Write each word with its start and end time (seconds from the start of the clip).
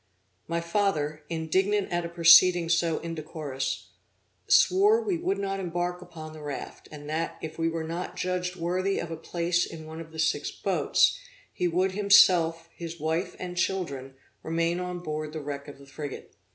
My 0.47 0.61
father, 0.61 1.21
indignant 1.29 1.91
at 1.91 2.03
a 2.05 2.09
proceeding 2.09 2.69
so 2.69 2.97
indecorous, 3.01 3.89
swore 4.47 4.99
we 4.99 5.19
would 5.19 5.37
not 5.37 5.59
embark 5.59 6.01
upon 6.01 6.33
the 6.33 6.41
raft, 6.41 6.89
and 6.91 7.07
that, 7.07 7.37
if 7.39 7.59
we 7.59 7.69
were 7.69 7.83
not 7.83 8.15
judged 8.15 8.55
worthy 8.55 8.97
of 8.97 9.11
a 9.11 9.15
place 9.15 9.63
in 9.63 9.85
one 9.85 10.01
of 10.01 10.11
the 10.11 10.17
six 10.17 10.49
boats, 10.49 11.19
he 11.53 11.67
would 11.67 11.91
himself, 11.91 12.67
his 12.75 12.99
wife 12.99 13.35
and 13.37 13.57
children, 13.57 14.15
remain 14.41 14.79
on 14.79 15.01
board 15.01 15.33
the 15.33 15.39
wreck 15.39 15.67
of 15.67 15.77
the 15.77 15.85
frigate. 15.85 16.33